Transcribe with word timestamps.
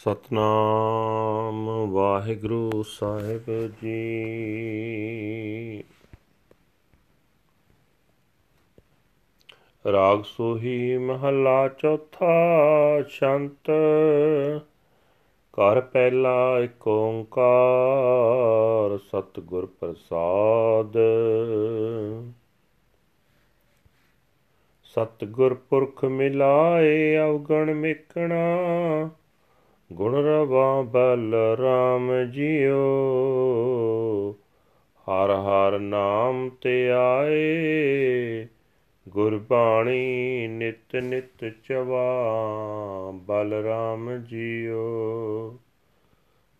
ਸਤਨਾਮ 0.00 1.92
ਵਾਹਿਗੁਰੂ 1.92 2.82
ਸਾਹਿਬ 2.82 3.68
ਜੀ। 3.82 5.82
ਰਾਗ 9.92 10.22
ਸੋਹੀ 10.22 10.98
ਮਹੱਲਾ 10.98 11.68
ਚੌਥਾ 11.68 12.26
ਸ਼ੰਤ। 13.08 13.70
ਘਰ 15.54 15.80
ਪਹਿਲਾ 15.80 16.58
ਏਕ 16.58 16.88
ਓੰਕਾਰ, 16.88 18.98
ਸਤਿਗੁਰ 18.98 19.66
ਪ੍ਰਸਾਦ। 19.66 20.92
ਸਤਿਗੁਰ 24.84 25.54
ਪੁਰਖ 25.54 26.04
ਮਿਲਾਏ, 26.04 27.18
ਅਵਗਣ 27.18 27.74
ਮਿਕਣਾ। 27.74 29.10
ਗੁਣ 29.92 30.14
ਰਵਾ 30.14 30.82
ਬਲ 30.82 31.34
ਰਾਮ 31.58 32.24
ਜੀਓ 32.24 32.80
ਹਰ 35.06 35.30
ਹਰ 35.30 35.78
ਨਾਮ 35.78 36.50
ਤੇ 36.60 36.90
ਆਏ 36.90 38.46
ਗੁਰਬਾਣੀ 39.08 40.46
ਨਿਤ 40.48 40.96
ਨਿਤ 40.96 41.52
ਚਵਾ 41.64 42.04
ਬਲ 43.14 43.52
ਰਾਮ 43.52 44.16
ਜੀਓ 44.16 45.58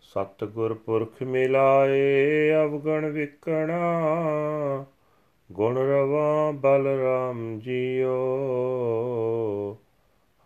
ਸਤ 0.02 0.44
ਗੁਰ 0.44 0.74
ਪੁਰਖ 0.74 1.22
ਮਿਲਾਏ, 1.22 2.52
ਅਵਗਣ 2.64 3.06
ਵਿਕਣਾ, 3.06 4.86
ਗੁਣ 5.52 5.78
ਰਵਾ 5.78 6.50
ਬਲ 6.50 6.86
ਰਾਮ 6.86 7.58
ਜੀਓ 7.58 8.16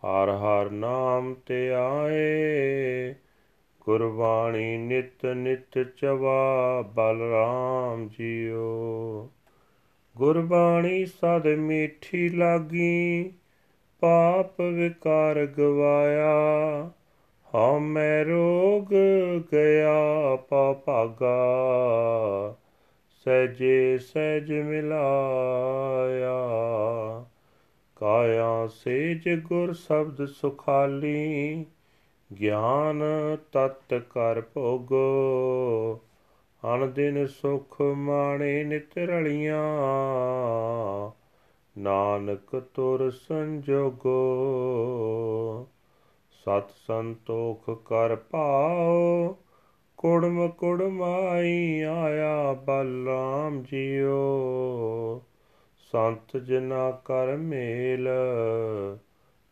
ਹਰ 0.04 0.28
ਹਰ 0.28 0.70
ਨਾਮ 0.70 1.34
ਤੇ 1.34 1.70
ਆਏ। 1.70 3.14
ਗੁਰਬਾਣੀ 3.80 4.76
ਨਿਤ 4.76 5.26
ਨਿਤ 5.26 5.82
ਚਵਾ 5.96 6.82
ਬਲਰਾਮ 6.82 8.08
ਜੀਓ। 8.08 9.30
ਗੁਰਬਾਣੀ 10.16 11.06
ਸਦ 11.06 11.46
ਮੀਠੀ 11.46 12.28
ਲਾਗੀ, 12.28 13.32
ਪਾਪ 14.00 14.60
ਵਿਕਾਰ 14.60 15.46
ਗਵਾਇਆ। 15.46 16.90
ਹਉ 17.54 17.78
ਮੈਂ 17.78 18.24
ਰੋਗ 18.24 18.94
ਗਿਆ 19.52 20.36
ਪਾ 20.36 20.72
ਭਾਗਾ। 20.72 21.36
ਸਹਿਜੇ 23.24 23.98
ਸਹਿਜ 23.98 24.52
ਮਿਲਾਇਆ। 24.52 25.04
ਕਾਇਆ 27.96 28.66
ਸੇਜ 28.66 29.42
ਗੁਰ 29.42 29.72
ਸ਼ਬਦ 29.72 30.26
ਸੁਖਾਲੀ, 30.26 31.66
ਗਿਆਨ 32.40 33.02
ਤਤ 33.52 33.94
ਕਰ 33.94 34.40
ਭੋਗੋ। 34.40 36.00
ਅਨ 36.64 36.92
ਦਿਨ 36.92 37.26
ਸੁਖ 37.26 37.80
ਮਾਣੇ 37.80 38.64
ਨਿਤ 38.64 38.98
ਰਲੀਆਂ, 38.98 39.62
ਨਾਨਕ 41.80 42.62
ਤੁਰ 42.74 43.10
ਸੰਜੋਗੋ। 43.10 44.26
ਸਤ 46.30 46.70
ਸੰਤੋਖ 46.86 47.70
ਕਰ 47.70 48.16
ਪਾਓ 48.16 49.36
ਕੁੜਮ 49.96 50.48
ਕੁੜਮਾਈ 50.48 51.80
ਆਇਆ 51.80 52.52
ਬਲਰਾਮ 52.52 53.62
ਜੀਓ। 53.62 54.14
ਸੰਤ 55.92 56.36
ਜਨਾ 56.36 56.90
ਕਰ 56.90 57.36
ਮੇਲ, 57.36 58.08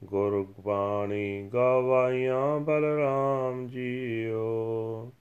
ਗੁਰ 0.05 0.47
ਬਾਣੀ 0.61 1.51
ਗਵਾਈਆਂ 1.55 2.61
ਬਲਰਾਮ 2.61 3.67
ਜੀਓ। 3.67 5.13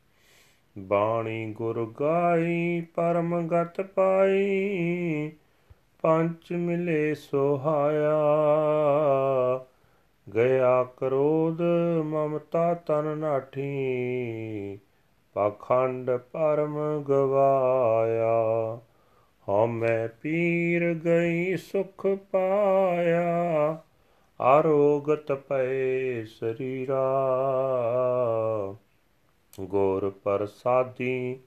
ਬਾਣੀ 0.77 1.53
ਗੁਰ 1.53 1.93
ਗਾਈ, 1.99 2.81
ਪਰਮ 2.81 3.47
ਗਤ 3.47 3.81
ਪਾਈ, 3.81 5.31
ਪੰਚ 6.01 6.51
ਮਿਲੇ 6.51 7.15
ਸੁਹਾਇਆ। 7.15 8.21
ਗਿਆ 10.35 10.83
ਕਰੋਧ, 10.83 11.61
ਮਮਤਾ 12.03 12.73
ਤਨ 12.73 13.17
ਨਾਠੀ, 13.17 14.79
ਪਖੰਡ 15.33 16.11
ਪਰਮ 16.11 17.03
ਗਵਾਇਆ। 17.03 18.79
ਹਉ 19.47 19.67
ਮੈਂ 19.67 20.07
ਪੀਰ 20.21 20.93
ਗਈ 20.93 21.57
ਸੁਖ 21.57 22.07
ਪਾਇਆ 22.31 23.83
ਆਰੋਗਤ 24.39 25.31
ਪਏ 25.31 26.25
ਸਰੀਰਾ। 26.25 27.03
ਗੋਰ 29.61 30.09
ਪ੍ਰਸਾਦੀ 30.09 31.39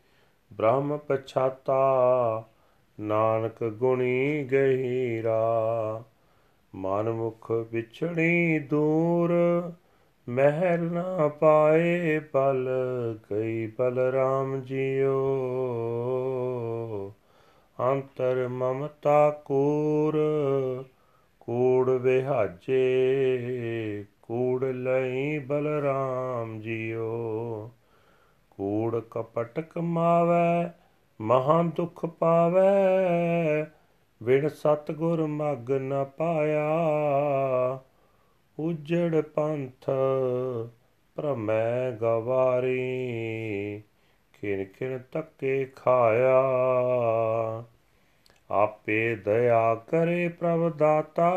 ਬ੍ਰਹਮ 0.52 0.98
ਪਛਾਤਾ, 0.98 2.44
ਨਾਨਕ 3.00 3.64
ਗੁਣੀ 3.64 4.44
ਗਹੀਰਾ। 4.44 6.02
ਮਨ 6.74 7.10
ਮੁਖ 7.10 7.50
ਵਿਛੜੀ 7.50 8.58
ਦੂਰ, 8.58 9.32
ਮਹਿਲ 10.28 10.80
ਨਾ 10.80 11.28
ਪਾਏ 11.28 12.18
ਬਲ 12.18 12.68
ਗਈ 13.30 13.66
ਬਲਰਾਮ 13.66 14.60
ਜੀਓ। 14.60 15.14
ਅੰਤਰ 17.80 18.48
ਮਮਤਾ 18.48 19.30
ਕੂਰ, 19.30 20.18
ਕੂੜ 21.40 21.90
ਵਿਹਾਜੇ, 21.90 22.78
ਕੂੜ 24.22 24.64
ਲਈ 24.64 25.38
ਬਲਰਾਮ 25.38 26.60
ਜੀਓ। 26.60 27.70
ਕੂੜ 28.50 29.00
ਕਪਟ 29.10 29.60
ਕਮਾਵੇ 29.60 30.70
ਮਹਾ 31.20 31.62
ਦੁਖ 31.62 32.06
ਪਾਵੇ 32.06 32.62
ਵਿਣ 34.22 34.48
ਸਤਗੁਰ 34.48 35.26
ਮਗ 35.26 35.70
ਨ 35.70 36.04
ਪਾਇਆ। 36.04 36.70
ਉਜੜ 38.58 39.20
ਪੰਥ 39.20 39.90
ਭ੍ਰਮੈ 41.16 41.90
ਗਵਾਰੀ 41.90 43.02
ਖਿਨ 44.44 44.64
ਖਿਨ 44.64 45.00
ਤੱਕੇ 45.12 45.70
ਖਾਇਆ। 45.76 46.42
ਆਪੇ 48.50 49.16
ਦਇਆ 49.16 49.74
ਕਰੇ 49.74 50.28
ਪ੍ਰਭ 50.28 50.76
ਦਾਤਾ 50.76 51.30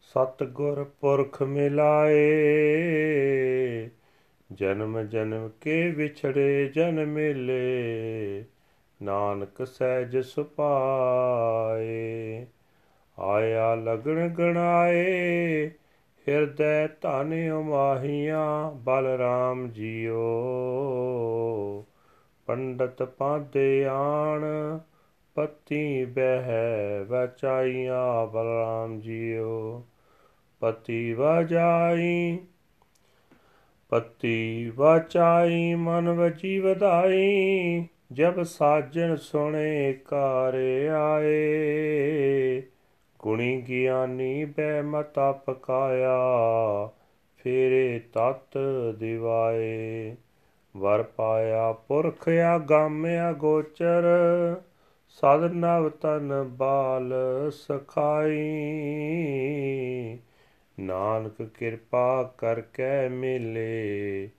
ਸਤ 0.00 0.44
ਗੁਰ 0.44 0.90
ਪੁਰਖ 1.00 1.42
ਮਿਲਾਏ। 1.42 2.30
ਜਨਮ 4.52 5.02
ਜਨਮ 5.02 5.50
ਕੇ 5.60 5.90
ਵਿਛੜੇ 5.90 6.68
ਜਨ 6.68 7.06
ਮਿਲੇ, 7.06 8.44
ਨਾਨਕ 9.02 9.66
ਸਹਿਜ 9.66 10.18
ਸੁਪਾਏ 10.18 12.46
ਆਇਆ 13.18 13.74
ਲਗਣ 13.74 14.28
ਗਣਾਏ, 14.28 15.70
ਹਿਰਦੈ 16.28 16.86
ਧਨ 16.86 17.52
ਮਾਹੀਆਂ 17.52 18.70
ਬਲਰਾਮ 18.70 19.68
ਜੀਓ। 19.68 20.40
ਪੰਡਤ 22.46 23.02
ਪਾਦੇ 23.02 23.84
ਆਣ, 23.84 24.44
ਪਤੀ 25.34 26.04
ਬਹਿ 26.04 27.04
ਵਚਾਈਆਂ, 27.08 28.26
ਬਲਰਾਮ 28.26 29.00
ਜੀਓ। 29.00 29.84
ਪਤੀ 30.60 31.12
ਵਜਾਈ, 31.12 32.38
ਪਤੀ 33.88 34.72
ਵਚਾਈ, 34.76 35.74
ਮਨ 35.74 36.10
ਵਜੀ 36.10 36.58
ਵਧਾਈ, 36.58 37.84
ਜਬ 38.12 38.42
ਸਾਜਣ 38.42 39.16
ਸੁਣੇ 39.16 39.92
ਕਾਰੇ 39.92 40.88
ਆਏ। 40.88 42.62
ਗੁਣੀ 43.18 43.62
ਗਿਆਨੀ 43.62 44.44
ਬੈ 44.44 44.82
ਮਤਾ 44.82 45.32
ਪਕਾਇਆ, 45.32 46.18
ਫੇਰੇ 47.36 48.00
ਤਤ 48.12 48.58
ਦਿਵਾਏ। 48.98 50.16
ਵਰ 50.76 51.02
ਪਾਇਆ 51.02 51.72
ਪੁਰਖ 51.72 52.28
ਆਗਾਮਿਆ 52.28 53.32
ਗੋਚਰ, 53.32 54.02
ਸਦ 55.08 55.52
ਨਵ 55.52 55.88
ਤਨ 55.88 56.42
ਬਾਲ 56.42 57.14
ਸਖਾਈ। 57.50 58.58
ਨਾਨਕ 60.80 61.42
ਕਿਰਪਾ 61.42 62.34
ਕਰਕੇ 62.38 63.08
ਮਿਲੇ, 63.08 64.30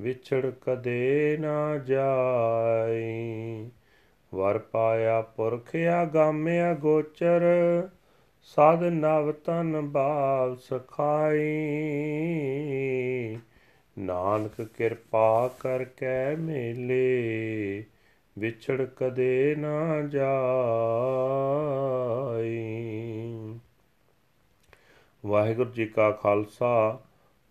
ਵਿਛੜ 0.00 0.50
ਕਦੇ 0.62 1.36
ਨਾ 1.40 1.76
ਜਾਈ। 1.76 3.70
ਵਰ 4.34 4.58
ਪਾਇਆ 4.58 5.20
ਪੁਰਖ 5.20 5.76
ਆਗਾਮਿਆ 5.76 6.74
ਗੋਚਰ, 6.74 7.42
ਸਦ 8.42 8.82
ਨਵ 8.82 9.32
ਤਨ 9.32 9.80
ਬਾਲ 9.80 10.56
ਸਖਾਈ। 10.56 11.68
ਨਾਨਕ 14.00 14.62
ਕਿਰਪਾ 14.62 15.50
ਕਰਕੇ 15.60 16.36
ਮਿਲੇ, 16.36 17.84
ਵਿਛੜ 18.38 18.86
ਕਦੇ 18.96 19.54
ਨਾ 19.58 20.00
ਜਾਈ। 20.00 20.40
ਵਾਹਿਗੁਰੂ 25.26 25.70
ਜੀ 25.70 25.86
ਕਾ 25.86 26.10
ਖਾਲਸਾ, 26.10 27.00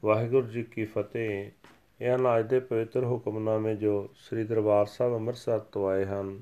ਵਾਹਿਗੁਰੂ 0.06 0.48
ਜੀ 0.48 0.64
ਕੀ 0.64 0.86
ਫਤਿਹ। 0.86 1.52
ਇਹ 2.02 2.16
ਹਨ 2.16 2.40
ਅੱਜ 2.40 2.50
ਦੇ 2.50 2.60
ਪਵਿੱਤਰ 2.60 3.04
ਹੁਕਮਨਾਮੇ 3.04 3.76
ਜੋ 3.76 4.10
ਸ੍ਰੀ 4.16 4.44
ਦਰਬਾਰ 4.44 4.86
ਸਾਹਿਬ 4.86 5.16
ਅੰਮ੍ਰਿਤਸਰ 5.16 5.60
ਤੋਂ 5.60 5.90
ਆਏ 5.90 6.06
ਹਨ, 6.06 6.42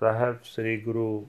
ਸਾਹਿਬ 0.00 0.38
ਸ੍ਰੀ 0.44 0.80
ਗੁਰੂ 0.80 1.28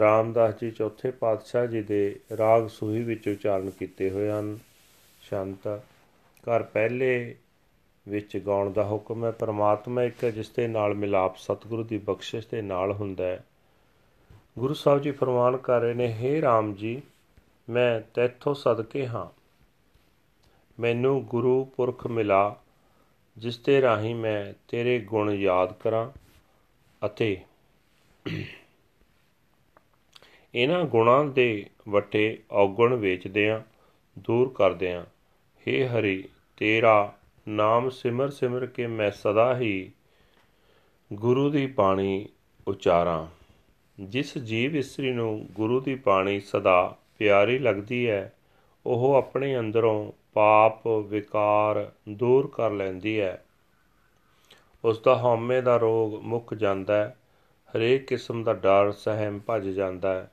ਰਾਮਦਾਸ 0.00 0.54
ਜੀ 0.60 0.70
ਚੌਥੇ 0.70 1.10
ਪਾਤਸ਼ਾਹ 1.10 1.66
ਜੀ 1.66 1.82
ਦੇ 1.82 2.20
ਰਾਗ 2.36 2.68
ਸੂਹੀ 2.68 3.02
ਵਿੱਚ 3.02 3.28
ਉਚਾਰਨ 3.28 3.70
ਕੀਤੇ 3.70 4.10
ਹੋਏ 4.10 4.30
ਹਨ। 4.30 4.58
ਸ਼ੰਤ 5.20 5.82
ਘਰ 6.48 6.62
ਪਹਿਲੇ 6.62 7.36
ਵਿੱਚ 8.08 8.36
ਗਾਉਣ 8.36 8.72
ਦਾ 8.72 8.84
ਹੁਕਮ 8.84 9.24
ਹੈ। 9.24 9.30
ਪਰਮਾਤਮਾ 9.30 10.02
ਇੱਕ 10.02 10.26
ਜਿਸ 10.26 10.50
ਦੇ 10.50 10.68
ਨਾਲ 10.68 10.94
ਮਿਲਾਪ 10.94 11.36
ਸਤਿਗੁਰੂ 11.36 11.82
ਦੀ 11.82 11.98
ਬਖਸ਼ਿਸ਼ 11.98 12.46
ਦੇ 12.50 12.62
ਨਾਲ 12.62 12.92
ਹੁੰਦਾ 12.92 13.24
ਹੈ। 13.24 13.44
ਗੁਰੂ 14.58 14.74
ਸਾਹਿਬ 14.74 15.02
ਜੀ 15.02 15.10
ਫਰਮਾਨ 15.10 15.56
ਕਰ 15.56 15.80
ਰਹੇ 15.80 15.94
ਨੇ, 15.94 16.12
ਹੇ 16.12 16.42
ਰਾਮ 16.42 16.74
ਜੀ, 16.74 17.02
ਮੈਂ 17.70 18.00
ਤੇਥੋਂ 18.14 18.54
ਸਦਕੇ 18.54 19.06
ਹਾਂ। 19.06 19.26
ਮੈਨੂੰ 20.80 21.24
ਗੁਰੂ 21.24 21.64
ਪੁਰਖ 21.64 22.06
ਮਿਲਾ, 22.06 22.56
ਜਿਸ 23.38 23.58
ਦੇ 23.58 23.82
ਰਾਹੀਂ 23.82 24.14
ਮੈਂ 24.14 24.52
ਤੇਰੇ 24.68 24.98
ਗੁਣ 25.00 25.30
ਯਾਦ 25.30 25.72
ਕਰਾਂ 25.72 26.10
ਅਤੇ 27.06 27.40
ਇਹਨਾਂ 30.54 30.84
ਗੁਣਾਂ 30.84 31.24
ਦੇ 31.24 31.70
ਵਟੇ 31.88 32.42
ਔਗਣ 32.50 32.94
ਵੇਚਦਿਆਂ 32.94 33.60
ਦੂਰ 34.18 34.52
ਕਰਦਿਆਂ 34.54 35.04
हे 35.66 35.88
ਹਰੀ 35.88 36.28
ਤੇਰਾ 36.56 37.12
ਨਾਮ 37.48 37.90
ਸਿਮਰ 37.90 38.30
ਸਿਮਰ 38.30 38.66
ਕੇ 38.66 38.86
ਮੈਂ 38.86 39.10
ਸਦਾ 39.10 39.56
ਹੀ 39.56 39.90
ਗੁਰੂ 41.12 41.50
ਦੀ 41.50 41.66
ਬਾਣੀ 41.66 42.28
ਉਚਾਰਾਂ। 42.68 43.26
ਜਿਸ 44.00 44.38
ਜੀਵ 44.38 44.76
ਇਸਤਰੀ 44.76 45.12
ਨੂੰ 45.12 45.48
ਗੁਰੂ 45.52 45.80
ਦੀ 45.80 45.94
ਬਾਣੀ 45.94 46.40
ਸਦਾ 46.40 46.96
ਪਿਆਰੀ 47.18 47.58
ਲੱਗਦੀ 47.58 48.10
ਹੈ, 48.10 48.32
ਉਹ 48.86 49.14
ਆਪਣੇ 49.14 49.58
ਅੰਦਰੋਂ 49.58 50.12
ਪਾਪ, 50.34 50.86
ਵਿਕਾਰ 50.86 51.92
ਦੂਰ 52.08 52.50
ਕਰ 52.54 52.70
ਲੈਂਦੀ 52.70 53.20
ਹੈ। 53.20 53.44
ਉਸ 54.84 55.00
ਦਾ 55.00 55.14
ਹਉਮੈ 55.14 55.60
ਦਾ 55.60 55.76
ਰੋਗ 55.76 56.22
ਮੁੱਕ 56.22 56.54
ਜਾਂਦਾ 56.54 56.96
ਹੈ, 56.96 57.16
ਹਰੇਕ 57.76 58.06
ਕਿਸਮ 58.06 58.44
ਦਾ 58.44 58.54
ਡਰ, 58.54 58.92
ਸਹਿਮ 58.92 59.38
ਭੱਜ 59.38 59.68
ਜਾਂਦਾ 59.68 60.14
ਹੈ। 60.14 60.30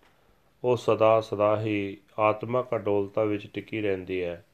ਉਹ 0.64 0.78
ਸਦਾ 0.78 1.22
ਸਦਾ 1.22 1.62
ਹੀ 1.62 1.98
ਆਤਮਕ 2.20 2.76
ਅਡੋਲਤਾ 2.76 3.24
ਵਿੱਚ 3.24 3.48
ਟਿਕੀ 3.54 3.82
ਰਹਿੰਦੀ 3.82 4.24
ਹੈ। 4.24 4.46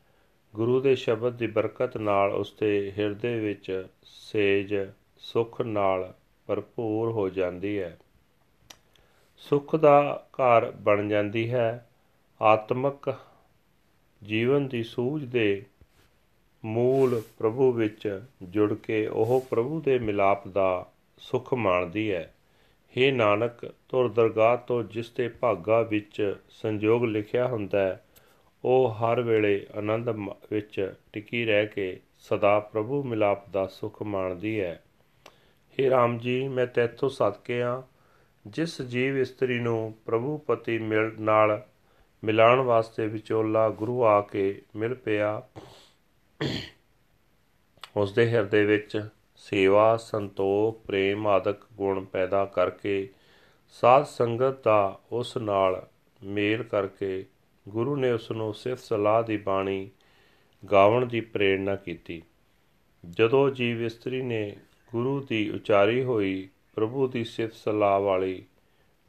ਗੁਰੂ 0.56 0.80
ਦੇ 0.82 0.96
ਸ਼ਬਦ 0.96 1.34
ਦੀ 1.34 1.48
ਬਰਕਤ 1.48 1.98
ਨਾਲ 1.98 2.32
ਉਸ 2.32 2.56
ਦੇ 2.60 2.94
ਹਿਰਦੇ 2.98 3.40
ਵਿੱਚ 3.40 3.88
ਸੇਜ 4.04 4.76
ਸੁਖ 5.18 5.62
ਨਾਲ 5.62 6.14
ਭਰਪੂਰ 6.48 7.12
ਹੋ 7.12 7.30
ਜਾਂਦੀ 7.30 7.80
ਹੈ। 7.80 7.98
ਸੁਖ 9.38 9.76
ਦਾ 9.76 10.28
ਘਰ 10.32 10.72
ਬਣ 10.72 11.08
ਜਾਂਦੀ 11.08 11.52
ਹੈ। 11.52 11.90
ਆਤਮਕ 12.42 13.16
ਜੀਵਨ 14.24 14.68
ਦੀ 14.68 14.84
ਸੂਝ 14.84 15.26
ਦੇ 15.26 15.66
ਮੂਲ 16.66 17.22
ਪ੍ਰਭੂ 17.38 17.72
ਵਿੱਚ 17.72 18.22
ਜੁੜ 18.44 18.74
ਕੇ 18.74 19.08
ਉਹ 19.08 19.48
ਪ੍ਰਭੂ 19.50 19.82
ਦੇ 19.82 20.00
ਮਿਲਾਪ 20.00 20.48
ਦਾ 20.48 20.92
ਸੁਖ 21.18 21.54
ਮਾਣਦੀ 21.54 22.12
ਹੈ। 22.12 22.34
हे 22.98 23.16
ਨਾਨਕ, 23.16 23.74
ਤੁਰ 23.90 24.10
ਦਰਗਾਹ 24.10 24.58
ਤੋਂ 24.58 24.84
ਜਿਸ 24.84 25.12
ਦੇ 25.12 25.28
ਭਾਗਾ 25.28 25.82
ਵਿੱਚ 25.82 26.36
ਸੰਜੋਗ 26.50 27.06
ਲਿਖਿਆ 27.06 27.48
ਹੁੰਦਾ 27.48 27.80
ਹੈ 27.80 28.04
ਉਹ 28.66 28.94
ਹਰ 28.94 29.22
ਵੇਲੇ 29.22 29.68
ਆਨੰਦ 29.78 30.10
ਵਿੱਚ 30.52 30.94
ਟਿਕੀ 31.14 31.46
ਰਹਿ 31.46 31.68
ਕੇ 31.68 32.00
ਸਦਾ 32.20 32.60
ਪ੍ਰਭੂ 32.60 33.04
ਮਿਲਾਪ 33.04 33.50
ਦਾ 33.50 33.68
ਸੁਖ 33.68 34.02
ਮਾਣਦੀ 34.02 34.62
ਹੈ। 34.62 34.84
हे 35.72 35.90
ਰਾਮ 35.90 36.18
ਜੀ, 36.18 36.48
ਮੈਂ 36.48 36.68
ਤੇਥੋਂ 36.68 37.10
ਸਦਕੇ 37.10 37.62
ਆ। 37.62 37.84
ਜਿਸ 38.48 38.82
ਜੀਵ 38.82 39.18
ਇਸਤਰੀ 39.18 39.60
ਨੂੰ 39.60 39.96
ਪ੍ਰਭੂ 40.06 40.38
ਪਤੀ 40.38 40.78
ਮਿਲ, 40.78 41.12
ਨਾਲ 41.20 41.66
ਮਿਲਾਣ 42.24 42.60
ਵਾਸਤੇ 42.60 43.08
ਵਿਚੋਲਾ 43.08 43.70
ਗੁਰੂ 43.70 44.04
ਆ 44.04 44.22
ਕੇ 44.22 44.62
ਮਿਲ 44.76 44.94
ਪਿਆ 44.96 45.44
ਉਸ 47.98 48.14
ਦੇ 48.14 48.30
ਹਿਰਦੇ 48.30 48.66
ਵਿੱਚ 48.66 49.10
ਸੇਵਾ, 49.36 49.98
ਸੰਤੋਖ, 49.98 50.86
ਪ੍ਰੇਮ 50.88 51.28
ਆਦਿਕ 51.28 51.58
ਗੁਣ 51.74 52.06
ਪੈਦਾ 52.06 52.46
ਕਰਕੇ 52.46 53.10
ਸਾਧ 53.70 54.04
ਸੰਗਤ 54.04 54.64
ਦਾ 54.64 55.00
ਉਸ 55.12 55.38
ਨਾਲ 55.38 55.88
ਮੇਲ 56.24 56.64
ਕਰਕੇ 56.64 57.26
ਗੁਰੂ 57.68 57.96
ਨੇ 57.96 58.12
ਉਸ 58.12 58.32
ਨੂੰ 58.32 58.54
ਸਿਫਤ 58.54 58.84
ਸਲਾਹ 58.84 59.24
ਦੀ 59.24 59.38
ਬਾਣੀ 59.38 59.90
ਗਾਵਣ 60.72 61.06
ਦੀ 61.06 61.22
ਪ੍ਰੇਰਣਾ 61.22 61.76
ਕੀਤੀ। 61.76 62.22
ਜਦੋਂ 63.10 63.50
ਜੀਵ 63.50 63.84
ਇਸਤਰੀ 63.84 64.22
ਨੇ 64.22 64.56
ਗੁਰੂ 64.92 65.20
ਦੀ 65.20 65.50
ਉਚਾਰੀ 65.50 66.04
ਹੋਈ, 66.04 66.50
ਪ੍ਰਭੂ 66.76 67.08
ਦੀ 67.08 67.24
ਸਿਫਤ 67.24 67.54
ਸਲਾਹ 67.54 68.00
ਵਾਲੀ 68.00 68.46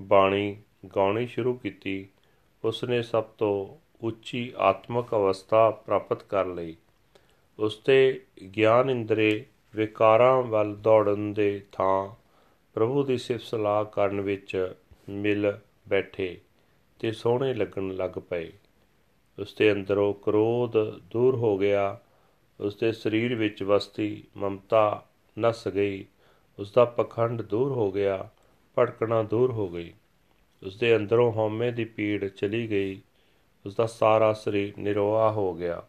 ਬਾਣੀ 0.03 0.57
ਗਾਉਣੀ 0.97 1.27
ਸ਼ੁਰੂ 1.27 1.55
ਕੀਤੀ 1.55 2.09
ਉਸ 2.65 2.85
ਨੇ 2.85 3.03
ਸਭ 3.03 3.25
ਤੋਂ 3.25 3.77
ਉੱਚੀ 4.07 4.53
ਆਤਮਿਕ 4.59 5.15
ਅਵਸਥਾ 5.15 5.71
ਪ੍ਰਾਪਤ 5.71 6.23
ਕਰ 6.23 6.47
ਲਈ। 6.47 6.77
ਉਸ 7.59 7.77
ਤੇ 7.77 8.21
ਗਿਆਨ 8.57 8.91
ਇੰਦਰੇ 8.91 9.47
ਵਿਕਾਰਾਂ 9.77 10.43
ਵੱਲ 10.43 10.77
ਦੌੜਨ 10.77 11.33
ਦੇ 11.33 11.63
ਥਾਂ 11.73 12.09
ਪ੍ਰਭੂ 12.75 13.03
ਦੀ 13.03 13.19
ਸਿਫਤ 13.19 13.45
ਸਲਾਹ 13.45 13.85
ਕਰਨ 13.85 14.21
ਵਿੱਚ 14.21 14.75
ਮਿਲ 15.09 15.59
ਬੈਠੇ। 15.89 16.41
ਤੇ 16.99 17.12
ਸੋਹਣੇ 17.12 17.55
ਲੱਗਣ 17.55 17.89
ਲੱਗ 17.89 18.11
ਪਏ। 18.11 18.53
ਉਸ 19.39 19.55
ਦੇ 19.55 19.73
ਅੰਦਰੋਂ 19.73 20.15
ਕ੍ਰੋਧ 20.15 20.73
ਦੂਰ 21.00 21.37
ਹੋ 21.37 21.59
ਗਿਆ। 21.59 21.99
ਉਸ 22.61 22.77
ਦੇ 22.77 22.93
ਸਰੀਰ 22.93 23.35
ਵਿੱਚ 23.35 23.62
ਵਸਤੀ 23.62 24.25
ਮਮਤਾ 24.37 25.06
ਨਸ 25.39 25.69
ਗਈ। 25.69 26.05
ਉਸ 26.59 26.73
ਦਾ 26.73 26.85
ਪਖੰਡ 26.85 27.43
ਦੂਰ 27.43 27.73
ਹੋ 27.73 27.93
ਗਿਆ 27.93 28.29
ਭਟਕਣਾ 28.79 29.23
ਦੂਰ 29.23 29.53
ਹੋ 29.53 29.69
ਗਈ। 29.69 29.93
ਉਸ 30.67 30.79
ਦੇ 30.79 30.97
ਅੰਦਰੋਂ 30.97 31.33
ਹਉਮੈ 31.33 31.71
ਦੀ 31.71 31.85
ਪੀੜ 31.85 32.29
ਚਲੀ 32.29 32.71
ਗਈ। 32.71 33.00
ਉਸ 33.67 33.75
ਦਾ 33.75 33.87
ਸਾਰਾ 33.87 34.33
ਸਰੀਰ 34.33 34.79
ਨਿਰੋਆ 34.79 35.31
ਹੋ 35.31 35.55
ਗਿਆ 35.55 35.83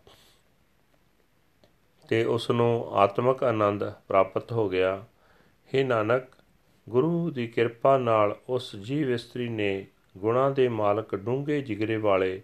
ਤੇ 2.08 2.26
ਉਸ 2.26 2.52
ਨੂੰ 2.52 2.88
ਆਤਮਿਕ 2.92 3.44
ਆਨੰਦ 3.44 3.90
ਪ੍ਰਾਪਤ 4.08 4.52
ਹੋ 4.52 4.70
ਗਿਆ। 4.70 5.06
हे 5.74 5.88
ਨਾਨਕ, 5.88 6.24
ਗੁਰੂ 6.90 7.30
ਦੀ 7.30 7.48
ਕਿਰਪਾ 7.48 7.98
ਨਾਲ 7.98 8.40
ਉਸ 8.50 8.76
ਜੀਵ 8.76 9.12
ਇਸਤਰੀ 9.12 9.50
ਨੇ 9.50 9.88
ਗੁਣਾਂ 10.18 10.52
ਦੇ 10.52 10.68
ਮਾਲਕ 10.68 11.16
ਡੂੰਘੇ 11.16 11.62
ਜਿਗਰੇ 11.62 11.98
ਵਾਲੇ 11.98 12.42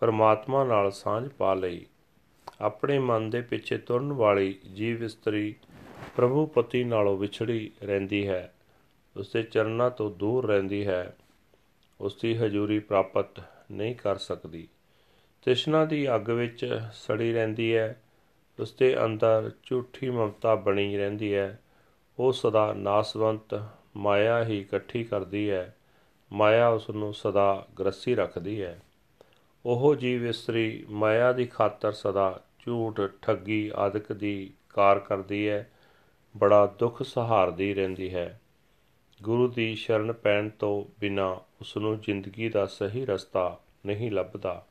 ਪਰਮਾਤਮਾ 0.00 0.64
ਨਾਲ 0.64 0.90
ਸਾਂਝ 0.90 1.28
ਪਾ 1.28 1.54
ਲਈ। 1.54 1.86
ਆਪਣੇ 2.60 2.98
ਮਨ 2.98 3.30
ਦੇ 3.30 3.40
ਪਿੱਛੇ 3.40 3.78
ਤੁਰਨ 3.78 4.12
ਵਾਲੀ 4.12 4.58
ਜੀਵ 4.74 5.04
ਇਸਤਰੀ 5.04 5.54
ਪ੍ਰਭੂ 6.16 6.46
ਪਤੀ 6.46 6.84
ਨਾਲੋਂ 6.84 7.18
ਵਿਛੜੀ 7.18 7.70
ਰਹਿੰਦੀ 7.82 8.28
ਹੈ। 8.28 8.54
ਉਸ 9.16 9.32
ਦੇ 9.32 9.42
ਚਰਨਾਂ 9.42 9.90
ਤੋਂ 9.90 10.10
ਦੂਰ 10.10 10.46
ਰਹਿੰਦੀ 10.46 10.86
ਹੈ। 10.86 11.16
ਉਸ 12.00 12.16
ਦੀ 12.22 12.36
ਹਜ਼ੂਰੀ 12.36 12.78
ਪ੍ਰਾਪਤ 12.78 13.42
ਨਹੀਂ 13.72 13.94
ਕਰ 13.94 14.16
ਸਕਦੀ। 14.16 14.68
ਤ੍ਰਿਸ਼ਨਾ 15.42 15.84
ਦੀ 15.84 16.14
ਅੱਗ 16.14 16.30
ਵਿੱਚ 16.30 16.80
ਸੜੀ 16.92 17.32
ਰਹਿੰਦੀ 17.32 17.76
ਹੈ। 17.76 18.02
ਉਸ 18.60 18.72
ਦੇ 18.72 19.04
ਅੰਦਰ 19.04 19.50
ਝੂਠੀ 19.62 20.10
ਮਮਤਾ 20.10 20.54
ਬਣੀ 20.54 20.96
ਰਹਿੰਦੀ 20.96 21.34
ਹੈ। 21.34 21.60
ਉਹ 22.18 22.32
ਸਦਾ 22.32 22.72
ਨਾਸਵੰਤ, 22.72 23.62
ਮਾਇਆ 23.96 24.44
ਹੀ 24.44 24.60
ਇਕੱਠੀ 24.60 25.04
ਕਰਦੀ 25.04 25.50
ਹੈ। 25.50 25.76
ਮਾਇਆ 26.32 26.68
ਉਸ 26.68 26.90
ਨੂੰ 26.90 27.14
ਸਦਾ 27.14 27.66
ਗ੍ਰਸੀ 27.78 28.14
ਰੱਖਦੀ 28.14 28.62
ਹੈ। 28.62 28.80
ਉਹ 29.66 29.94
ਜੀਵ 29.94 30.26
ਇਸਤਰੀ 30.26 30.86
ਮਾਇਆ 30.90 31.32
ਦੀ 31.32 31.46
ਖਾਤਰ 31.46 31.92
ਸਦਾ 31.92 32.42
ਝੂਠ, 32.58 33.00
ਠੱਗੀ 33.22 33.70
ਆਦਿਕ 33.74 34.12
ਦੀ 34.12 34.52
ਕਾਰ 34.68 34.98
ਕਰਦੀ 34.98 35.48
ਹੈ, 35.48 35.70
ਬੜਾ 36.36 36.66
ਦੁੱਖ 36.66 37.02
ਸਹਾਰਦੀ 37.02 37.74
ਰਹਿੰਦੀ 37.74 38.14
ਹੈ। 38.14 38.40
ਗੁਰੂ 39.22 39.48
ਦੀ 39.48 39.74
ਸ਼ਰਨ 39.74 40.12
ਪੈਣ 40.12 40.48
ਤੋਂ 40.48 41.00
ਬਿਨਾ 41.00 41.40
ਉਸ 41.60 41.76
ਨੂੰ 41.76 42.00
ਜ਼ਿੰਦਗੀ 42.00 42.48
ਦਾ 42.48 42.66
ਸਹੀ 42.66 43.06
ਰਸਤਾ 43.06 43.60
ਨਹੀਂ 43.86 44.12
ਲੱਭਦਾ। 44.12 44.66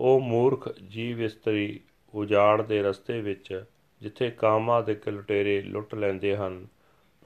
ਉਹ 0.00 0.20
ਮੂਰਖ 0.20 0.78
ਜੀਵ 0.78 1.22
ਇਸਤਰੀ 1.22 1.80
ਉਜਾੜ 2.14 2.62
ਦੇ 2.62 2.82
ਰਸਤੇ 2.82 3.20
ਵਿੱਚ, 3.20 3.64
ਜਿੱਥੇ 4.02 4.30
ਕਾਮਾਂ 4.30 4.82
ਦੇ 4.82 5.00
ਲੁਟੇਰੇ 5.08 5.62
ਲੁੱਟ 5.62 5.94
ਲੈਂਦੇ 5.94 6.36
ਹਨ, 6.36 6.66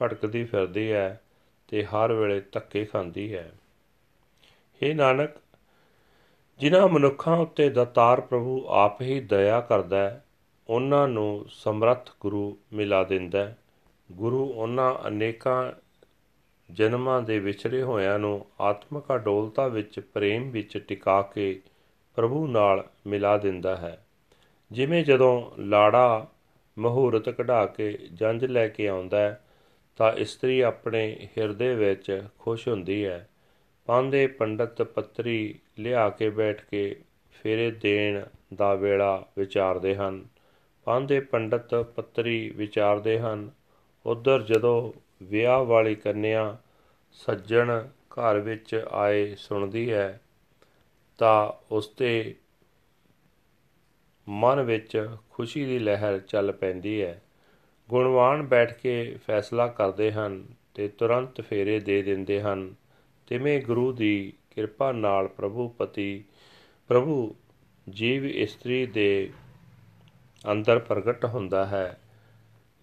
ਭਟਕਦੀ 0.01 0.43
ਫਿਰਦੀ 0.43 0.91
ਹੈ 0.91 1.21
ਤੇ 1.67 1.85
ਹਰ 1.85 2.13
ਵੇਲੇ 2.13 2.41
ਧੱਕੇ 2.41 2.85
ਖਾਂਦੀ 2.85 3.35
ਹੈ। 3.35 3.51
हे 4.83 4.95
ਨਾਨਕ, 4.95 5.29
ਜਿਨ੍ਹਾਂ 6.59 6.87
ਮਨੁੱਖਾਂ 6.87 7.37
ਉੱਤੇ 7.37 7.69
ਦਤਾਰ 7.69 8.21
ਪ੍ਰਭੂ 8.21 8.65
ਆਪ 8.67 9.01
ਹੀ 9.01 9.19
ਦਇਆ 9.19 9.61
ਕਰਦਾ 9.61 9.97
ਹੈ, 9.97 10.25
ਉਹਨਾਂ 10.69 11.07
ਨੂੰ 11.07 11.45
ਸਮਰੱਥ 11.49 12.09
ਗੁਰੂ 12.19 12.57
ਮਿਲਾ 12.73 13.03
ਦਿੰਦਾ 13.03 13.45
ਹੈ। 13.45 13.57
ਗੁਰੂ 14.11 14.45
ਉਹਨਾਂ 14.45 15.07
ਅਨੇਕਾਂ 15.07 15.71
ਜਨਮਾਂ 16.71 17.21
ਦੇ 17.21 17.39
ਵਿਛੜੇ 17.39 17.81
ਹੋਇਆਂ 17.83 18.19
ਨੂੰ 18.19 18.45
ਆਤਮਿਕ 18.61 19.15
ਅਡੋਲਤਾ 19.15 19.67
ਵਿੱਚ 19.67 19.99
ਪ੍ਰੇਮ 19.99 20.49
ਵਿੱਚ 20.49 20.77
ਟਿਕਾ 20.87 21.21
ਕੇ 21.21 21.61
ਪ੍ਰਭੂ 22.15 22.47
ਨਾਲ 22.47 22.89
ਮਿਲਾ 23.07 23.37
ਦਿੰਦਾ 23.37 23.75
ਹੈ। 23.75 24.05
ਜਿਵੇਂ 24.71 25.05
ਜਦੋਂ 25.05 25.51
ਲਾੜਾ 25.57 26.27
ਮਹੂਰਤ 26.79 27.29
ਕਢਾ 27.29 27.65
ਕੇ 27.65 27.97
ਜੰਜ 28.13 28.45
ਲੈ 28.45 28.67
ਕੇ 28.67 28.87
ਆਉਂਦਾ 28.87 29.19
ਹੈ, 29.19 29.43
ਤਾਂ 29.97 30.13
ਇਸਤਰੀ 30.13 30.61
ਆਪਣੇ 30.61 31.27
ਹਿਰਦੇ 31.37 31.75
ਵਿੱਚ 31.75 32.27
ਖੁਸ਼ 32.39 32.67
ਹੁੰਦੀ 32.67 33.05
ਹੈ। 33.05 33.29
ਪਾਂਦੇ 33.85 34.27
ਪੰਡਤ 34.27 34.81
ਪੱਤਰੀ 34.81 35.59
ਲਿਆ 35.79 36.09
ਕੇ 36.09 36.29
ਬੈਠ 36.29 36.65
ਕੇ 36.65 36.95
ਫੇਰੇ 37.31 37.71
ਦੇਣ 37.71 38.21
ਦਾ 38.53 38.75
ਵੇਲਾ 38.75 39.25
ਵਿਚਾਰਦੇ 39.37 39.95
ਹਨ। 39.95 40.25
ਪਾਂਦੇ 40.83 41.19
ਪੰਡਤ 41.19 41.75
ਪੱਤਰੀ 41.75 42.49
ਵਿਚਾਰਦੇ 42.49 43.19
ਹਨ, 43.19 43.51
ਉਧਰ 44.05 44.41
ਜਦੋਂ 44.41 44.93
ਵਿਆਹ 45.23 45.59
ਵਾਲੀ 45.59 45.95
ਕੰਨਿਆ 45.95 46.57
ਸੱਜਣ 47.11 47.87
ਘਰ 48.09 48.39
ਵਿੱਚ 48.39 48.85
ਆਏ 48.91 49.35
ਸੁਣਦੀ 49.35 49.91
ਹੈ, 49.91 50.21
ਤਾਂ 51.17 51.65
ਉਸ 51.73 51.87
ਤੇ 51.87 52.35
ਮਨ 54.29 54.61
ਵਿੱਚ 54.61 55.09
ਖੁਸ਼ੀ 55.29 55.65
ਦੀ 55.65 55.79
ਲਹਿਰ 55.79 56.19
ਚੱਲ 56.19 56.51
ਪੈਂਦੀ 56.51 57.01
ਹੈ। 57.01 57.21
ਗੁਣਵਾਨ 57.89 58.41
ਬੈਠ 58.41 58.73
ਕੇ 58.73 59.17
ਫੈਸਲਾ 59.27 59.67
ਕਰਦੇ 59.67 60.11
ਹਨ 60.11 60.45
ਤੇ 60.73 60.87
ਤੁਰੰਤ 60.87 61.41
ਫੇਰੇ 61.41 61.79
ਦੇ 61.79 62.01
ਦਿੰਦੇ 62.01 62.41
ਹਨ। 62.41 62.75
ਤਿਵੇਂ 63.31 63.61
ਗੁਰੂ 63.61 63.91
ਦੀ 63.91 64.33
ਕਿਰਪਾ 64.55 64.91
ਨਾਲ 64.91 65.27
ਪ੍ਰਭੂ 65.27 65.69
ਪਤੀ, 65.69 66.23
ਪ੍ਰਭੂ 66.87 67.35
ਜੀਵ 67.89 68.25
ਇਸਤਰੀ 68.25 68.85
ਦੇ 68.85 69.29
ਅੰਦਰ 70.51 70.79
ਪ੍ਰਗਟ 70.79 71.25
ਹੁੰਦਾ 71.25 71.65
ਹੈ। 71.65 72.01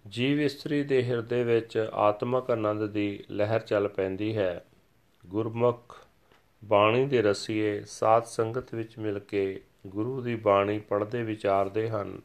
ਜੀਵ 0.07 0.41
ਇਸਤਰੀ 0.41 0.83
ਦੇ 0.83 1.03
ਹਿਰਦੇ 1.03 1.43
ਵਿੱਚ 1.43 1.89
ਆਤਮਕ 1.93 2.51
ਆਨੰਦ 2.51 2.85
ਦੀ 2.85 3.23
ਲਹਿਰ 3.31 3.59
ਚੱਲ 3.59 3.87
ਪੈਂਦੀ 3.87 4.37
ਹੈ। 4.37 4.65
ਗੁਰਮੁਖ 5.25 5.97
ਬਾਣੀ 6.65 7.05
ਦੇ 7.05 7.21
ਰਸੀਏ 7.21 7.83
ਸਾਧ 7.87 8.23
ਸੰਗਤ 8.23 8.75
ਵਿੱਚ 8.75 8.99
ਮਿਲ 8.99 9.19
ਕੇ 9.19 9.61
ਗੁਰੂ 9.87 10.21
ਦੀ 10.21 10.35
ਬਾਣੀ 10.35 10.79
ਪੜ੍ਹਦੇ 10.79 11.23
ਵਿਚਾਰਦੇ 11.23 11.89
ਹਨ। 11.89 12.21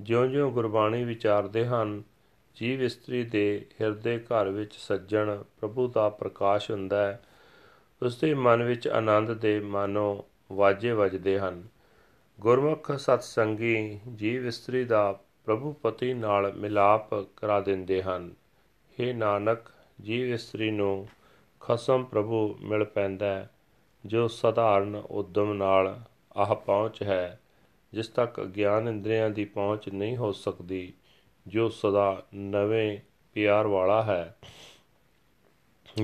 ਜਿਉਂ-ਜਿਉਂ 0.00 0.52
ਗੁਰਬਾਣੀ 0.52 1.04
ਵਿਚਾਰਦੇ 1.04 1.66
ਹਨ, 1.66 2.02
ਜੀਵ 2.54 2.82
ਇਸਤਰੀ 2.82 3.22
ਦੇ 3.22 3.66
ਹਿਰਦੇ 3.80 4.18
ਘਰ 4.18 4.48
ਵਿੱਚ 4.48 4.74
ਸੱਜਣ 4.74 5.42
ਪ੍ਰਭੂ 5.60 5.88
ਦਾ 5.88 6.08
ਪ੍ਰਕਾਸ਼ 6.08 6.70
ਹੁੰਦਾ 6.70 7.06
ਹੈ। 7.06 7.22
ਉਸ 8.02 8.20
ਦੇ 8.20 8.34
ਮਨ 8.34 8.62
ਵਿੱਚ 8.62 8.88
ਆਨੰਦ 8.88 9.34
ਦੇ 9.34 9.60
ਮਾਨੋ 9.60 10.24
ਵਾਜੇ 10.52 10.92
ਵੱਜਦੇ 10.92 11.38
ਹਨ। 11.38 11.68
ਗੁਰਮੁਖ 12.40 12.92
ਸਤਸੰਗੀ 12.92 14.00
ਜੀਵ 14.14 14.46
ਇਸਤਰੀ 14.46 14.84
ਦਾ 14.84 15.20
ਪ੍ਰਭੂ 15.44 15.72
ਪਤੀ 15.72 16.14
ਨਾਲ 16.14 16.52
ਮਿਲਾਪ 16.52 17.14
ਕਰਾ 17.14 17.60
ਦਿੰਦੇ 17.60 18.02
ਹਨ। 18.02 18.34
हे 19.00 19.16
ਨਾਨਕ, 19.16 19.58
ਜੀਵ 20.02 20.26
ਇਸਤਰੀ 20.26 20.70
ਨੂੰ 20.70 21.08
ਖਸਮ 21.60 22.04
ਪ੍ਰਭੂ 22.04 22.58
ਮਿਲ 22.60 22.84
ਪੈਂਦਾ 22.84 23.26
ਹੈ, 23.26 23.50
ਜੋ 24.06 24.28
ਸਧਾਰਨ 24.28 25.02
ਉਦਮ 25.10 25.52
ਨਾਲ 25.52 26.00
ਆਹ 26.36 26.54
ਪਹੁੰਚ 26.54 27.02
ਹੈ, 27.02 27.40
ਜਿਸ 27.92 28.08
ਤੱਕ 28.08 28.40
ਗਿਆਨ 28.40 28.88
ਇੰਦਰੀਆਂ 28.88 29.30
ਦੀ 29.30 29.44
ਪਹੁੰਚ 29.44 29.88
ਨਹੀਂ 29.88 30.16
ਹੋ 30.16 30.32
ਸਕਦੀ, 30.32 30.92
ਜੋ 31.46 31.68
ਸਦਾ 31.68 32.26
ਨਵੇਂ 32.34 32.98
ਪਿਆਰ 33.34 33.66
ਵਾਲਾ 33.66 34.02
ਹੈ। 34.02 34.36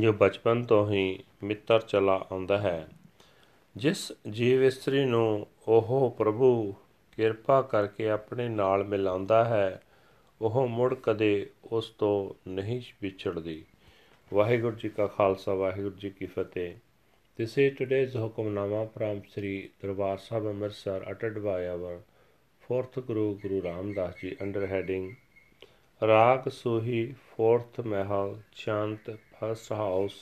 ਜੋ 0.01 0.13
ਬਚਪਨ 0.13 0.63
ਤੋਂ 0.63 0.91
ਹੀ 0.91 1.25
ਮਿੱਤਰ 1.43 1.81
ਚਲਾ 1.81 2.27
ਆਉਂਦਾ 2.33 2.59
ਹੈ 2.59 2.89
ਜਿਸ 3.77 4.13
ਜੀਵ 4.31 4.63
ਇਸਤਰੀ 4.63 5.05
ਨੂੰ 5.05 5.47
ਉਹ 5.69 6.11
ਪ੍ਰਭੂ 6.19 6.75
ਕਿਰਪਾ 7.17 7.63
ਕਰਕੇ 7.63 8.09
ਆਪਣੇ 8.11 8.49
ਨਾਲ 8.49 8.85
ਮਿਲਾਉਂਦਾ 8.85 9.45
ਹੈ 9.45 9.83
ਉਹ 10.41 10.69
ਮੁੜ 10.69 10.95
ਕਦੇ 10.95 11.51
ਉਸ 11.65 11.89
ਤੋਂ 11.89 12.35
ਨਹੀਂ 12.49 12.83
ਵਿਛੜਦੀ 13.03 13.65
ਵਾਹਿਗੁਰੂ 14.35 14.77
ਜੀ 14.77 14.89
ਕਾ 14.89 15.07
ਖਾਲਸਾ 15.07 15.55
ਵਾਹਿਗੁਰੂ 15.55 15.97
ਜੀ 15.97 16.11
ਕੀ 16.11 16.27
ਫਤਿਹ 16.27 16.75
This 17.39 17.53
is 17.57 17.77
today's 17.79 18.15
Hukamnama 18.15 18.81
from 18.93 19.23
Sri 19.35 19.73
Darbar 19.83 20.19
Sahib 20.19 20.47
Amritsar 20.47 21.03
uttered 21.09 21.43
by 21.43 21.67
our 21.67 21.95
fourth 22.63 22.99
Guru 23.07 23.39
Guru 23.39 23.63
Ram 23.63 23.95
Das 23.95 24.21
Ji 24.21 24.37
under 24.39 24.67
heading 24.67 25.17
Rag 26.03 26.45
Suhi 26.51 27.15
fourth 27.31 27.79
Mahal 27.85 28.35
Chant 28.55 29.09
first 29.43 29.71
house 29.71 30.19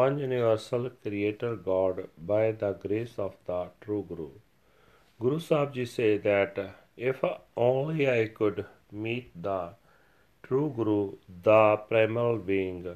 one 0.00 0.18
universal 0.24 0.84
creator 1.04 1.56
God 1.68 2.02
by 2.32 2.52
the 2.60 2.70
grace 2.82 3.14
of 3.24 3.32
the 3.46 3.56
true 3.80 4.04
Guru. 4.08 4.28
Guru 5.20 5.38
Sahib 5.46 5.72
Ji 5.74 5.86
say 5.86 6.10
that 6.18 6.60
if 6.96 7.24
only 7.56 8.08
I 8.08 8.28
could 8.28 8.64
meet 8.92 9.32
the 9.46 9.70
true 10.44 10.72
Guru, 10.76 11.16
the 11.48 11.76
primal 11.88 12.38
being, 12.38 12.86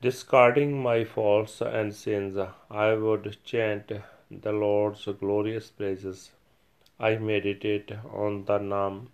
Discarding 0.00 0.82
my 0.82 1.04
faults 1.04 1.60
and 1.60 1.94
sins, 1.94 2.38
I 2.70 2.94
would 2.94 3.36
chant 3.44 3.92
the 4.30 4.52
Lord's 4.52 5.06
glorious 5.20 5.70
praises. 5.70 6.30
I 6.98 7.16
meditate 7.16 7.92
on 8.24 8.44
the 8.46 8.58
name, 8.58 9.08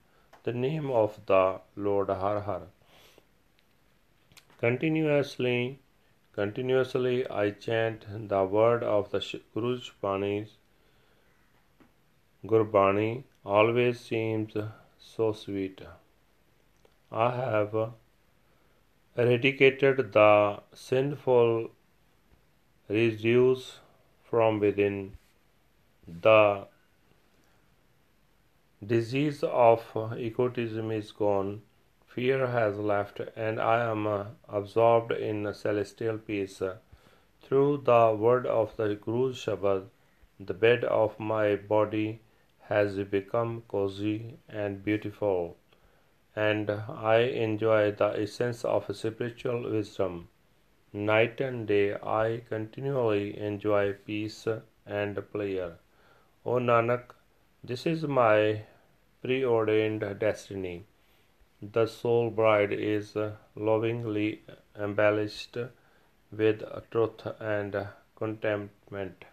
the 0.45 0.53
name 0.53 0.91
of 0.93 1.21
the 1.27 1.61
Lord 1.75 2.09
Har 2.09 2.41
Har. 2.41 2.63
Continuously, 4.59 5.81
continuously 6.33 7.29
I 7.29 7.51
chant 7.51 8.07
the 8.29 8.43
word 8.45 8.83
of 8.83 9.11
the 9.11 9.19
Guru's 9.55 9.91
Bani. 10.01 10.47
Gurbani 12.47 13.25
always 13.45 14.01
seems 14.01 14.55
so 14.99 15.33
sweet. 15.33 15.83
I 17.13 17.31
have 17.33 17.75
eradicated 19.17 20.13
the 20.15 20.63
sinful 20.73 21.71
residues 22.89 23.81
from 24.25 24.59
within. 24.59 25.19
The 26.09 26.67
disease 28.87 29.43
of 29.43 29.85
egotism 30.17 30.91
is 30.93 31.13
gone, 31.13 31.63
fear 32.17 32.47
has 32.47 32.79
left, 32.79 33.21
and 33.37 33.61
I 33.61 33.85
am 33.85 34.07
uh, 34.07 34.25
absorbed 34.49 35.13
in 35.13 35.53
celestial 35.55 36.19
peace. 36.19 36.63
Through 37.43 37.83
the 37.85 38.17
word 38.19 38.47
of 38.47 38.77
the 38.77 38.97
Guru's 38.97 39.37
Shabad, 39.37 39.85
the 40.41 40.55
bed 40.55 40.85
of 40.85 41.21
my 41.21 41.55
body 41.57 42.21
has 42.63 42.97
become 42.97 43.63
cozy 43.69 44.39
and 44.49 44.83
beautiful 44.83 45.57
and 46.37 46.71
I 46.71 47.17
enjoy 47.45 47.93
the 47.93 48.09
essence 48.23 48.63
of 48.63 48.95
spiritual 48.95 49.71
wisdom. 49.71 50.29
Night 50.93 51.41
and 51.41 51.67
day 51.67 51.95
I 51.95 52.43
continually 52.49 53.39
enjoy 53.39 53.95
peace 53.95 54.47
and 54.87 55.19
prayer. 55.33 55.79
O 56.45 56.59
Nanak, 56.59 57.15
this 57.65 57.87
is 57.87 58.05
my 58.05 58.63
preordained 59.23 60.05
destiny. 60.19 60.85
The 61.63 61.87
soul 61.87 62.29
bride 62.29 62.73
is 62.73 63.17
uh, 63.17 63.37
lovingly 63.55 64.43
embellished 64.79 65.57
with 66.31 66.63
truth 66.91 67.27
and 67.41 67.89
contentment. 68.15 69.25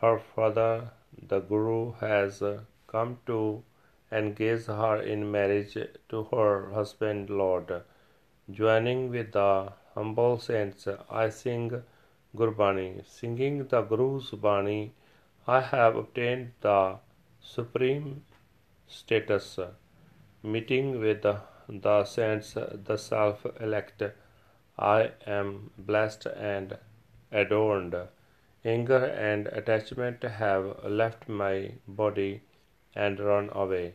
Her 0.00 0.18
father, 0.18 0.90
the 1.16 1.38
Guru, 1.38 1.92
has 2.00 2.42
uh, 2.42 2.62
come 2.88 3.18
to 3.26 3.62
engage 4.10 4.66
her 4.66 5.00
in 5.00 5.30
marriage 5.30 5.78
to 6.08 6.24
her 6.24 6.70
husband 6.72 7.30
Lord. 7.30 7.82
Joining 8.50 9.08
with 9.08 9.30
the 9.30 9.72
humble 9.94 10.38
saints, 10.38 10.88
I 11.08 11.28
sing 11.28 11.84
Gurbani. 12.34 13.06
Singing 13.06 13.68
the 13.68 13.82
Guru's 13.82 14.30
Bani, 14.30 14.92
I 15.46 15.60
have 15.60 15.94
obtained 15.94 16.52
the 16.60 16.98
supreme 17.40 18.24
status. 18.88 19.60
Meeting 20.42 21.00
with 21.00 21.22
the, 21.22 21.40
the 21.68 22.04
saints, 22.04 22.54
the 22.54 22.96
self 22.96 23.44
elect, 23.60 24.02
I 24.78 25.10
am 25.26 25.70
blessed 25.76 26.26
and 26.26 26.78
adorned. 27.32 27.96
Anger 28.64 29.04
and 29.04 29.48
attachment 29.48 30.22
have 30.22 30.84
left 30.84 31.28
my 31.28 31.72
body 31.86 32.42
and 32.94 33.18
run 33.20 33.50
away. 33.52 33.94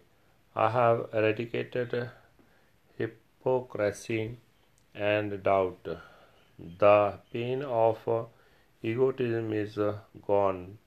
I 0.55 0.69
have 0.69 1.09
eradicated 1.13 2.09
hypocrisy 2.97 4.38
and 4.93 5.41
doubt. 5.43 5.88
The 6.59 7.19
pain 7.31 7.63
of 7.63 8.29
egotism 8.81 9.53
is 9.53 9.77
gone, 10.27 10.77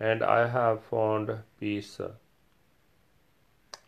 and 0.00 0.22
I 0.22 0.48
have 0.48 0.84
found 0.84 1.38
peace. 1.60 2.00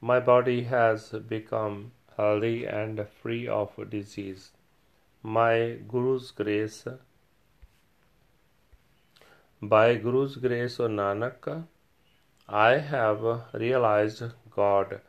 My 0.01 0.21
body 0.21 0.63
has 0.63 1.11
become 1.11 1.93
healthy 2.17 2.65
and 2.67 3.07
free 3.09 3.49
of 3.49 3.73
disease. 3.91 4.53
My 5.23 5.79
Guru's 5.89 6.31
grace, 6.31 6.87
by 9.61 9.97
Guru's 9.97 10.37
grace, 10.37 10.79
O 10.79 10.87
Nanak, 10.89 11.65
I 12.49 12.79
have 12.79 13.25
realized 13.53 14.23
God, 14.51 15.01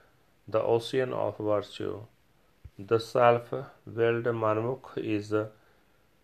the 0.47 0.61
ocean 0.61 1.13
of 1.13 1.37
virtue. 1.37 2.01
The 2.79 2.99
self 2.99 3.53
willed 3.85 4.25
Manmukh 4.25 4.97
is 4.97 5.33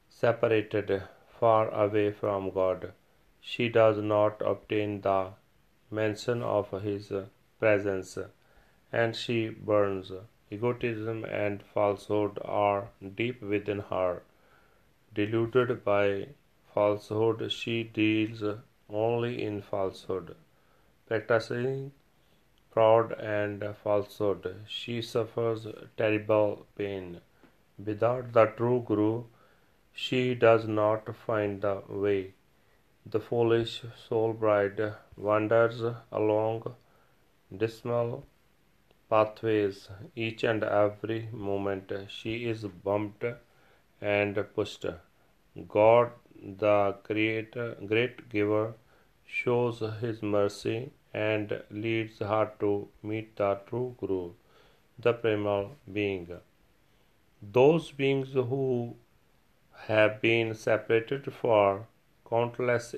separated 0.09 1.03
far 1.39 1.69
away 1.69 2.11
from 2.11 2.49
God. 2.49 2.93
She 3.41 3.69
does 3.69 3.97
not 3.99 4.41
obtain 4.43 5.01
the 5.01 5.33
mention 5.91 6.41
of 6.41 6.71
His 6.81 7.11
presence, 7.59 8.17
and 8.91 9.15
she 9.15 9.49
burns. 9.49 10.11
Egotism 10.51 11.25
and 11.25 11.63
falsehood 11.63 12.39
are 12.43 12.89
deep 13.15 13.41
within 13.41 13.79
her. 13.79 14.23
Deluded 15.13 15.83
by 15.83 16.27
falsehood, 16.73 17.51
she 17.51 17.83
deals 17.83 18.43
only 18.89 19.43
in 19.43 19.61
falsehood 19.61 20.35
practicing 21.07 21.91
fraud 22.71 23.11
and 23.19 23.63
falsehood. 23.83 24.45
She 24.67 25.01
suffers 25.01 25.67
terrible 25.97 26.65
pain. 26.75 27.21
Without 27.83 28.33
the 28.33 28.45
true 28.57 28.83
Guru, 28.87 29.25
she 29.93 30.35
does 30.35 30.67
not 30.67 31.15
find 31.15 31.61
the 31.61 31.83
way. 31.87 32.33
The 33.05 33.19
foolish 33.19 33.83
soul 34.07 34.33
bride 34.33 34.93
wanders 35.15 35.81
along 36.11 36.75
dismal 37.55 38.25
pathways. 39.09 39.89
Each 40.15 40.43
and 40.43 40.63
every 40.63 41.29
moment 41.31 41.91
she 42.09 42.45
is 42.45 42.63
bumped 42.63 43.25
and 44.01 44.45
pushed. 44.55 44.85
God, 45.67 46.11
the 46.41 46.95
Creator, 47.03 47.77
great 47.85 48.29
giver, 48.29 48.73
shows 49.25 49.81
His 50.01 50.21
mercy 50.21 50.91
and 51.13 51.61
leads 51.69 52.19
her 52.19 52.51
to 52.59 52.87
meet 53.03 53.35
the 53.35 53.59
true 53.67 53.95
Guru, 53.99 54.31
the 54.99 55.13
primal 55.13 55.71
being. 55.91 56.27
Those 57.41 57.91
beings 57.91 58.33
who 58.33 58.95
have 59.87 60.19
been 60.21 60.53
separated 60.55 61.31
for 61.31 61.87
countless 62.29 62.95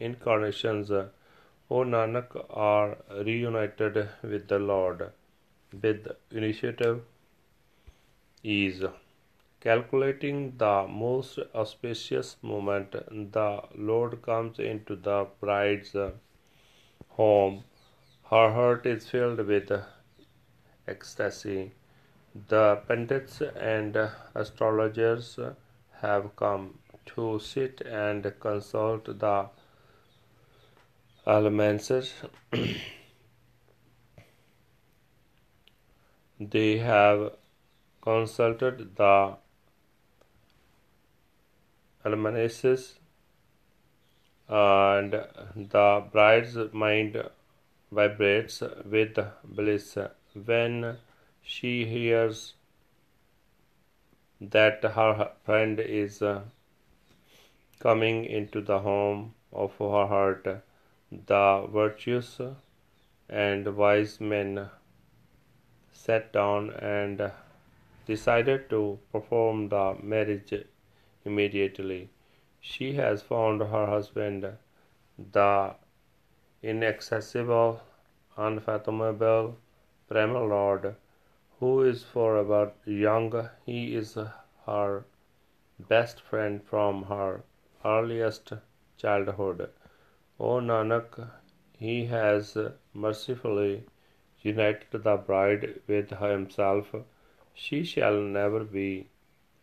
incarnations, 0.00 0.90
O 0.90 1.08
Nanak, 1.70 2.44
are 2.50 2.98
reunited 3.24 4.08
with 4.22 4.48
the 4.48 4.58
Lord 4.58 5.12
with 5.72 6.08
initiative 6.30 7.02
ease. 8.42 8.82
Calculating 9.60 10.56
the 10.56 10.86
most 10.88 11.38
auspicious 11.54 12.36
moment, 12.42 12.92
the 12.92 13.62
Lord 13.74 14.22
comes 14.22 14.58
into 14.58 14.96
the 14.96 15.26
bride's 15.40 15.94
home. 17.08 17.64
Her 18.30 18.52
heart 18.52 18.86
is 18.86 19.08
filled 19.08 19.40
with 19.40 19.70
ecstasy. 20.88 21.72
The 22.48 22.80
pundits 22.88 23.42
and 23.42 23.96
astrologers 24.34 25.38
have 26.00 26.34
come 26.36 26.78
to 27.06 27.38
sit 27.38 27.82
and 27.82 28.32
consult 28.40 29.18
the 29.18 29.48
elements. 31.26 31.92
they 36.40 36.78
have 36.78 37.32
consulted 38.00 38.96
the 38.96 39.36
almanacs 42.04 42.64
and 44.48 45.12
the 45.74 46.04
bride's 46.10 46.56
mind 46.72 47.22
vibrates 47.92 48.62
with 48.84 49.18
bliss 49.44 49.98
when 50.46 50.96
she 51.42 51.84
hears 51.84 52.54
that 54.40 54.82
her 54.82 55.30
friend 55.44 55.78
is 55.78 56.22
coming 57.78 58.24
into 58.24 58.60
the 58.62 58.78
home 58.78 59.34
of 59.52 59.76
her 59.78 60.06
heart. 60.06 60.46
The 61.12 61.66
virtuous 61.70 62.40
and 63.28 63.76
wise 63.76 64.20
men 64.20 64.70
sat 65.92 66.32
down 66.32 66.70
and 66.70 67.30
decided 68.06 68.68
to 68.70 68.98
perform 69.12 69.68
the 69.68 69.96
marriage 70.02 70.54
immediately. 71.24 72.08
She 72.60 72.94
has 72.94 73.22
found 73.22 73.60
her 73.60 73.86
husband, 73.86 74.46
the 75.32 75.74
inaccessible, 76.62 77.80
unfathomable 78.36 79.56
primal 80.08 80.46
Lord, 80.46 80.96
who 81.58 81.82
is 81.82 82.02
forever 82.02 82.72
young. 82.84 83.48
He 83.64 83.94
is 83.94 84.16
her 84.66 85.04
best 85.88 86.20
friend 86.20 86.62
from 86.62 87.04
her 87.04 87.42
earliest 87.84 88.52
childhood. 88.96 89.70
O 90.38 90.60
Nanak, 90.60 91.30
he 91.78 92.06
has 92.06 92.56
mercifully 92.94 93.84
united 94.44 95.02
the 95.02 95.16
bride 95.28 95.64
with 95.88 96.12
himself. 96.20 96.94
She 97.56 97.82
shall 97.84 98.20
never 98.36 98.64
be 98.76 98.88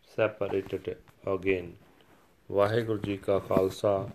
separated 0.08 0.96
again. 1.26 1.70
Waheguru 2.50 2.98
ji 2.98 3.16
ਕਾ 3.16 3.38
ਖਾਲਸਾ 3.38 4.08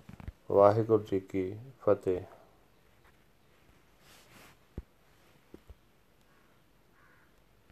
ਵਾਹਿਗੁਰੂ 0.51 1.03
ਜੀ 1.03 1.19
ਕੀ 1.19 1.55
ਫਤਿਹ 1.85 2.21